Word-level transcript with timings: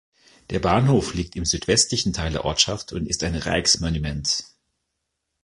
Der 0.49 0.57
Bahnhof 0.57 1.13
liegt 1.13 1.35
im 1.35 1.45
südwestlichen 1.45 2.11
Teil 2.11 2.31
der 2.31 2.43
Ortschaft 2.43 2.91
und 2.91 3.05
ist 3.07 3.23
ein 3.23 3.35
Rijksmonument. 3.35 4.45